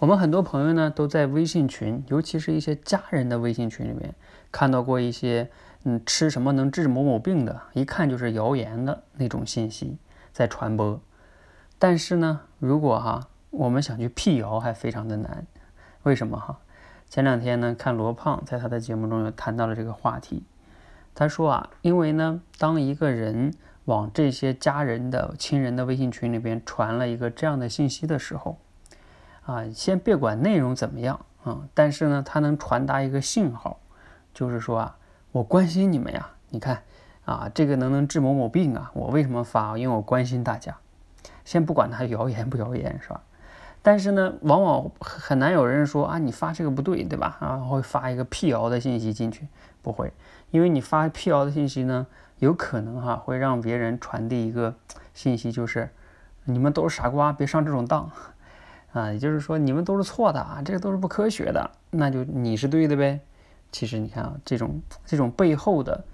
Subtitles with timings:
[0.00, 4.14] 我们很多朋友呢都在微信群，尤其是一些家人的微信群里面，
[4.50, 5.50] 看到过一些
[5.84, 9.98] 嗯吃什么能治某某病的，一看就是谣言的那种信息
[10.32, 10.98] 在传播。
[11.78, 15.46] 但是呢，如果哈我们想去辟谣，还非常的难。
[16.04, 16.58] 为什么哈？
[17.10, 20.44] 前两天呢，看罗胖在他的节目中又谈到了这个话题。
[21.14, 23.52] 他说啊，因为呢，当一个人
[23.84, 28.56] 往这些家人的亲人的微信群里边传了一个这样的信息的时候，
[29.50, 33.80] 啊，先别管内容怎么样啊，但是呢，它能传达一个信号，
[34.32, 34.96] 就是说啊，
[35.32, 36.30] 我关心你们呀。
[36.50, 36.84] 你看
[37.24, 39.76] 啊，这个能能治某某病啊，我为什么发？
[39.76, 40.76] 因为我关心大家。
[41.44, 43.22] 先不管它谣言不谣言，是吧？
[43.82, 47.36] 但是呢，往往很难有人说啊，你发这个不对，对吧？
[47.40, 49.48] 啊，会发一个辟谣的信息进去，
[49.82, 50.12] 不会，
[50.52, 52.06] 因为你发辟谣的信息呢，
[52.38, 54.76] 有可能哈会让别人传递一个
[55.12, 55.90] 信息，就是
[56.44, 58.10] 你们都是傻瓜，别上这种当，
[58.92, 63.20] 啊，也就是说你们都是错的啊，这个都是不科学的，那就你是对的呗。
[63.72, 66.04] 其实你看啊，这种这种背后的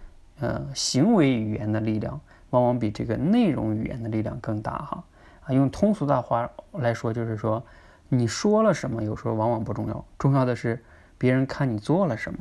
[0.41, 5.05] 呃行为语言的力量，往往比这个内容语言的力量更大哈。
[5.45, 7.65] 啊，用通俗的话来说，就是说，
[8.09, 10.85] 你说了什么，有时候往往不重要，重要的是
[11.17, 12.41] 别人看你做了什么，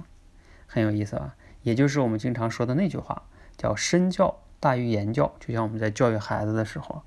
[0.67, 1.33] 很有意思吧？
[1.61, 3.21] 也就是我们经常说的那句话，
[3.55, 5.31] 叫身教大于言教。
[5.39, 7.01] 就像我们在教育孩子的时候，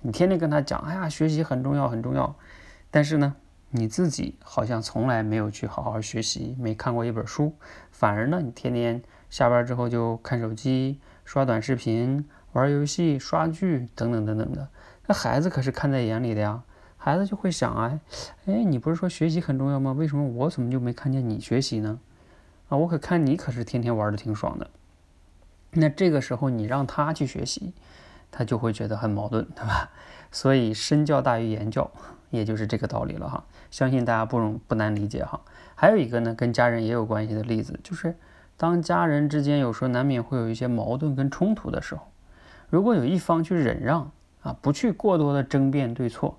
[0.00, 2.34] 你天天跟他讲，哎呀，学习很重要，很重要，
[2.94, 3.34] 但是呢，
[3.70, 7.52] 你自己好像从来没有去好好学习，没看过一本书，
[7.90, 14.68] 反而呢，你天天下班之后就看手机、刷短视频、玩游戏、刷剧等等等等的。
[15.08, 16.62] 那孩子可是看在眼里的呀，
[16.96, 17.98] 孩子就会想啊，
[18.46, 19.90] 哎，你不是说学习很重要吗？
[19.90, 21.98] 为什么我怎么就没看见你学习呢？
[22.68, 24.70] 啊，我可看你可是天天玩的挺爽的。
[25.72, 27.72] 那这个时候你让他去学习，
[28.30, 29.90] 他就会觉得很矛盾，对吧？
[30.30, 31.90] 所以身教大于言教，
[32.34, 33.44] 也就是这个道理了哈。
[33.70, 35.40] 相信大家不容不难理解哈。
[35.74, 38.16] 还有一个呢，跟家人也有关系的例子，就是
[38.56, 42.02] 当家人之间有时候难免会有一些矛盾跟冲突的时候，
[42.68, 44.10] 如果有一方去忍让。
[44.44, 46.38] 啊，不去过多的争辩对错，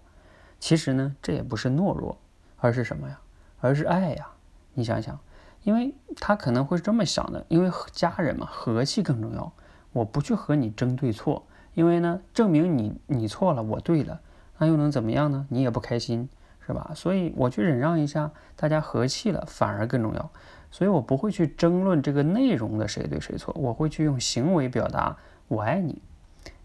[0.59, 2.15] 其实呢，这也不是懦弱，
[2.57, 3.19] 而是什么呀？
[3.59, 4.27] 而是爱呀！
[4.75, 5.19] 你想想，
[5.63, 9.51] 因为他可能会这么想的，因为家人嘛，和气更重要。
[9.91, 14.21] 我不去和你争对错，因为呢，证明你你错了，我对了，
[14.57, 15.45] 那又能怎么样呢？
[15.49, 16.29] 你也不开心，
[16.65, 16.91] 是吧？
[16.95, 20.31] 所以我去忍让一下，大家和气了，反而更重要。
[20.71, 25.15] 所以我不会去争论这个内容的谁对谁错，我会去用行为表达
[25.47, 26.01] 我爱你，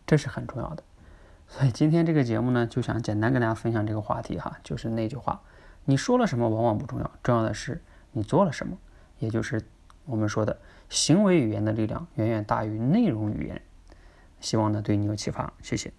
[0.07, 0.83] 这是很重要的。
[1.47, 5.41] 所以今天这个节目呢，就想简单跟大家分享这个话题哈，就是那句话，
[5.85, 8.77] 你说了什么往往不重要，重要的是你做了什么，
[9.19, 9.63] 也就是
[10.07, 10.59] 我们说的
[10.89, 13.63] 行为语言的力量远远大于内容语言。
[14.41, 15.93] 希望呢对你有启发，谢谢。